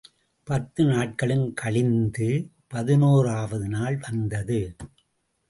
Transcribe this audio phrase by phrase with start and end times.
[0.47, 2.29] பத்து நாட்களும் கழிந்து
[2.67, 4.75] பதினோராவது நாள் வந்தது.